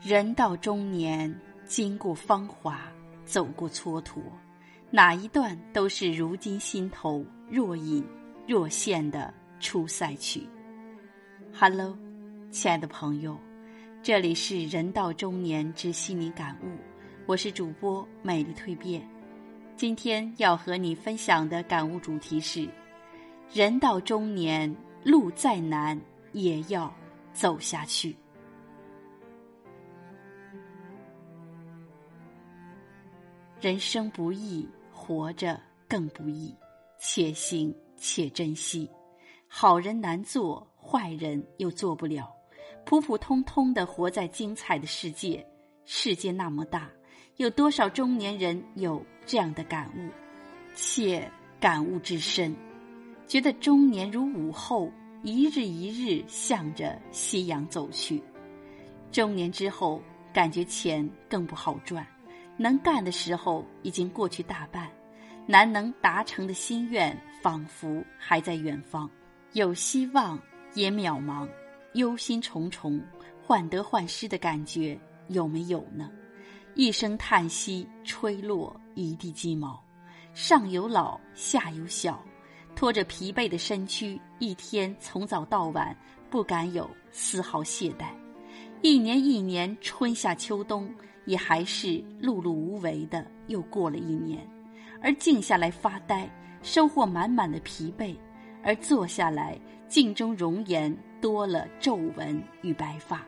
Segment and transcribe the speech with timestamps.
[0.00, 1.34] 人到中年，
[1.66, 2.80] 经过芳华，
[3.24, 4.20] 走过蹉跎，
[4.92, 8.04] 哪一段都是如今心头若隐
[8.46, 10.46] 若现的出塞曲。
[11.52, 11.98] Hello，
[12.52, 13.36] 亲爱的朋友，
[14.00, 16.68] 这里是人到中年之心灵感悟，
[17.26, 19.02] 我是主播美丽蜕变。
[19.74, 22.68] 今天要和你分享的感悟主题是：
[23.52, 24.72] 人到中年，
[25.02, 26.94] 路再难也要
[27.32, 28.14] 走下去。
[33.60, 36.54] 人生不易，活着更不易，
[37.00, 38.88] 且行且珍惜。
[39.48, 42.32] 好人难做，坏人又做不了。
[42.84, 45.44] 普普通通的活在精彩的世界，
[45.84, 46.88] 世界那么大，
[47.38, 50.08] 有多少中年人有这样的感悟？
[50.76, 52.54] 且感悟之深，
[53.26, 54.88] 觉得中年如午后，
[55.24, 58.22] 一日一日向着夕阳走去。
[59.10, 60.00] 中年之后，
[60.32, 62.06] 感觉钱更不好赚。
[62.58, 64.90] 能干的时候已经过去大半，
[65.46, 69.08] 难能达成的心愿仿佛还在远方，
[69.52, 70.38] 有希望
[70.74, 71.48] 也渺茫，
[71.94, 73.00] 忧心忡忡，
[73.46, 76.10] 患得患失的感觉有没有呢？
[76.74, 79.80] 一声叹息，吹落一地鸡毛，
[80.34, 82.20] 上有老，下有小，
[82.74, 85.96] 拖着疲惫的身躯，一天从早到晚，
[86.28, 88.06] 不敢有丝毫懈怠。
[88.82, 90.92] 一年一年，春夏秋冬。
[91.28, 94.48] 也还是碌碌无为的，又过了一年，
[95.02, 96.26] 而静下来发呆，
[96.62, 98.16] 收获满满的疲惫；
[98.64, 103.26] 而坐下来，镜中容颜多了皱纹与白发，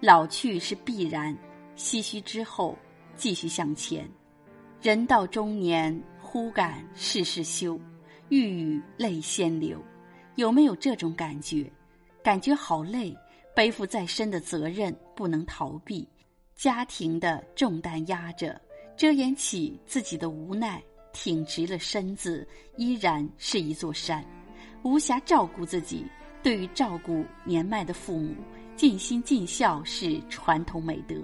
[0.00, 1.34] 老去是必然。
[1.74, 2.76] 唏嘘之后，
[3.16, 4.06] 继续向前。
[4.82, 7.80] 人到中年，忽感世事休，
[8.28, 9.82] 欲语泪先流。
[10.34, 11.72] 有没有这种感觉？
[12.22, 13.16] 感觉好累，
[13.56, 16.06] 背负再深的责任，不能逃避。
[16.60, 18.60] 家庭的重担压着，
[18.94, 20.78] 遮掩起自己的无奈，
[21.10, 22.46] 挺直了身子，
[22.76, 24.22] 依然是一座山。
[24.82, 26.04] 无暇照顾自己，
[26.42, 28.34] 对于照顾年迈的父母，
[28.76, 31.14] 尽心尽孝是传统美德，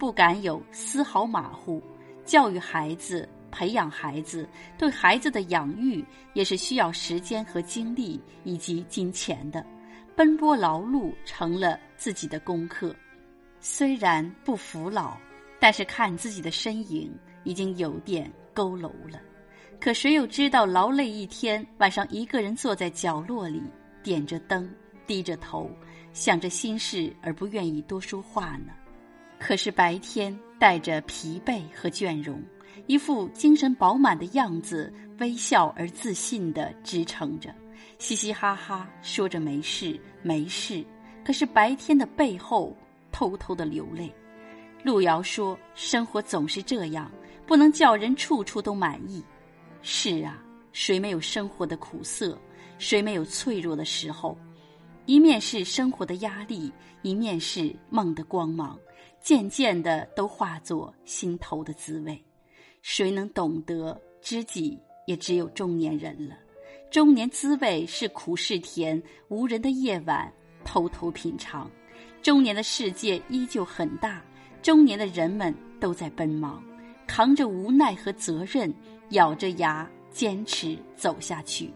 [0.00, 1.80] 不敢有丝毫马虎。
[2.24, 6.04] 教育孩子，培养孩子，对孩子的养育
[6.34, 9.64] 也是需要时间和精力以及金钱的，
[10.16, 12.92] 奔波劳碌成了自己的功课。
[13.64, 15.16] 虽然不服老，
[15.60, 17.08] 但是看自己的身影
[17.44, 19.22] 已经有点佝偻了。
[19.80, 23.62] 可谁又知道劳累一天，晚上一个人坐在角落里，
[24.02, 24.68] 点着灯，
[25.06, 25.70] 低着头，
[26.12, 28.72] 想着心事而不愿意多说话呢？
[29.38, 32.42] 可是白天带着疲惫和倦容，
[32.88, 37.54] 一副精神饱满的样子，微笑而自信地支撑着，
[37.98, 40.84] 嘻嘻哈哈说着没事没事。
[41.24, 42.76] 可是白天的背后。
[43.12, 44.12] 偷偷的流泪，
[44.82, 47.10] 路遥说：“生活总是这样，
[47.46, 49.22] 不能叫人处处都满意。”
[49.82, 50.42] 是啊，
[50.72, 52.36] 谁没有生活的苦涩？
[52.78, 54.36] 谁没有脆弱的时候？
[55.06, 58.78] 一面是生活的压力，一面是梦的光芒，
[59.20, 62.20] 渐渐的都化作心头的滋味。
[62.80, 64.78] 谁能懂得知己？
[65.06, 66.36] 也只有中年人了。
[66.88, 70.32] 中年滋味是苦是甜，无人的夜晚，
[70.64, 71.68] 偷偷品尝。
[72.22, 74.22] 中年的世界依旧很大，
[74.62, 76.62] 中年的人们都在奔忙，
[77.04, 78.72] 扛着无奈和责任，
[79.10, 81.68] 咬着牙坚持走下去。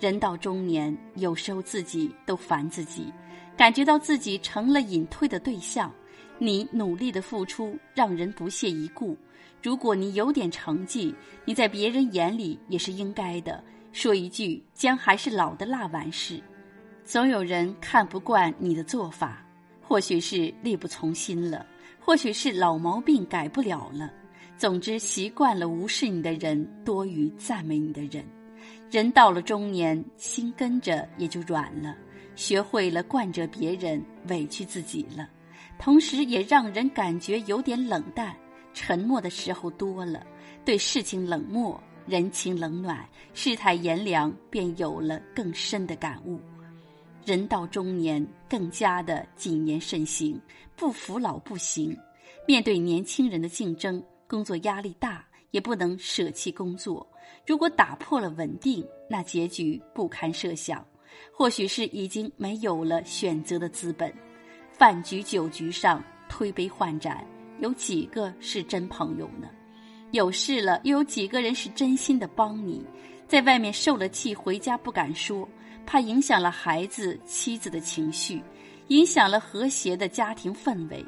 [0.00, 3.12] 人到中年，有时候自己都烦自己，
[3.56, 5.92] 感觉到自己成了隐退的对象。
[6.36, 9.16] 你努力的付出让人不屑一顾，
[9.62, 11.14] 如果你有点成绩，
[11.44, 13.62] 你在别人眼里也是应该的。
[13.92, 16.42] 说一句“姜还是老的辣”完事，
[17.04, 19.44] 总有人看不惯你的做法。
[19.90, 21.66] 或许是力不从心了，
[21.98, 24.08] 或许是老毛病改不了了。
[24.56, 28.24] 总之，习惯了无视你的人多于赞美你的人。
[28.88, 31.96] 人到了中年，心跟着也就软了，
[32.36, 35.28] 学会了惯着别人，委屈自己了。
[35.76, 38.32] 同时，也让人感觉有点冷淡，
[38.72, 40.24] 沉默的时候多了，
[40.64, 43.04] 对事情冷漠，人情冷暖，
[43.34, 46.38] 世态炎凉，便有了更深的感悟。
[47.24, 50.40] 人到中年，更加的谨言慎行，
[50.76, 51.96] 不服老不行。
[52.46, 57.06] 面对年轻人的竞争，工作压力大，也不能舍弃工作。
[57.46, 60.84] 如果打破了稳定，那结局不堪设想。
[61.32, 64.12] 或许是已经没有了选择的资本。
[64.72, 67.26] 饭局酒局上推杯换盏，
[67.60, 69.48] 有几个是真朋友呢？
[70.12, 72.84] 有事了，又有几个人是真心的帮你？
[73.28, 75.48] 在外面受了气回家不敢说，
[75.90, 78.40] 怕影响了孩子、妻子的情绪，
[78.86, 81.04] 影响了和谐的家庭氛围。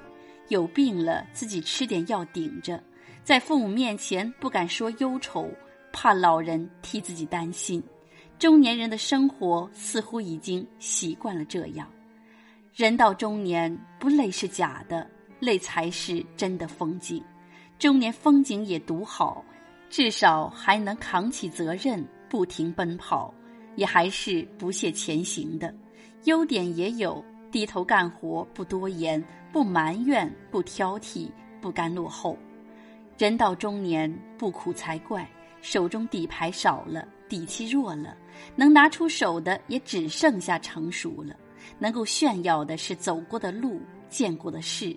[0.49, 2.83] 有病了自己吃点药顶着，
[3.23, 5.49] 在父母面前不敢说忧愁，
[5.93, 7.81] 怕老人替自己担心。
[8.41, 11.89] 中年人的生活似乎已经习惯了这样。
[12.75, 15.09] 人到中年，不累是假的，
[15.39, 17.23] 累才是真的风景。
[17.79, 19.45] 中年风景也独好，
[19.89, 23.33] 至少还能扛起责任，不停奔跑，
[23.77, 25.75] 也还是不懈前行的。
[26.25, 29.23] 优点也有，低头干活，不多言，
[29.53, 31.29] 不埋怨，不挑剔，
[31.61, 32.37] 不甘落后。
[33.19, 35.29] 人到中年，不苦才怪。
[35.61, 38.17] 手中底牌少了，底气弱了，
[38.57, 41.37] 能拿出手的也只剩下成熟了。
[41.79, 44.97] 能够炫耀的是走过的路、见过的事，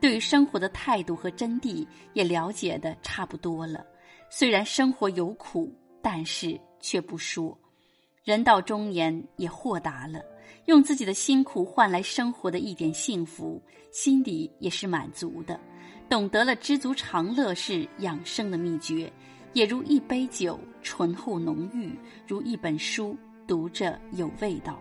[0.00, 3.84] 对于生活的态度和真谛也了解的差不多了。
[4.30, 5.70] 虽然生活有苦，
[6.00, 7.56] 但是却不说。
[8.26, 10.20] 人到中年也豁达了，
[10.64, 13.62] 用自己的辛苦换来生活的一点幸福，
[13.92, 15.60] 心里也是满足的。
[16.08, 19.08] 懂得了知足常乐是养生的秘诀，
[19.52, 21.92] 也如一杯酒，醇厚浓郁；
[22.26, 24.76] 如一本书，读着有味道。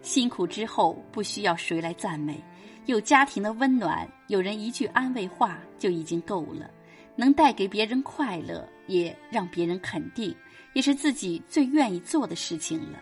[0.00, 2.42] 辛苦之后不需要谁来赞美，
[2.86, 6.70] 有家庭的温暖，有人一句安慰话就已经够了。
[7.14, 10.34] 能带给别人快乐，也让别人肯定，
[10.72, 12.98] 也是自己最愿意做的事情了。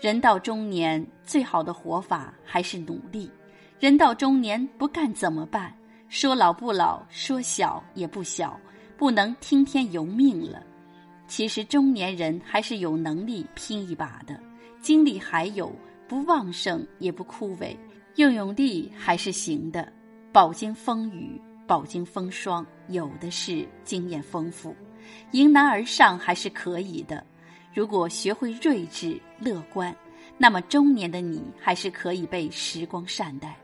[0.00, 3.30] 人到中年，最好的活法还是努力。
[3.78, 5.74] 人到中年不干怎么办？
[6.08, 8.58] 说老不老，说小也不小，
[8.96, 10.62] 不能听天由命了。
[11.26, 14.40] 其实中年人还是有能力拼一把的，
[14.80, 15.72] 精力还有。
[16.08, 17.76] 不旺盛也不枯萎，
[18.14, 19.92] 用用力还是行的。
[20.32, 24.72] 饱经风雨，饱经风霜，有的是经验丰富，
[25.32, 27.24] 迎难而上还是可以的。
[27.74, 29.94] 如果学会睿智乐观，
[30.38, 33.56] 那么中年的你还是可以被时光善待。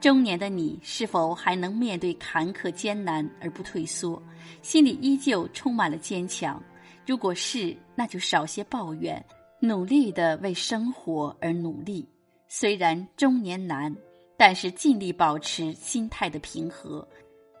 [0.00, 4.20] 中年的你是否还能面对坎坷艰难而不退缩，
[4.60, 6.60] 心里依旧充满了坚强？
[7.06, 9.24] 如果是，那就少些抱怨。
[9.60, 12.04] 努力的为生活而努力，
[12.48, 13.94] 虽然中年难，
[14.36, 17.06] 但是尽力保持心态的平和，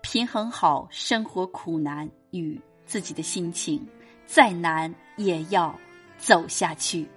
[0.02, 2.60] 平衡好生活苦难与
[2.92, 3.88] 自己的心情，
[4.26, 5.74] 再难也要
[6.18, 7.08] 走下去。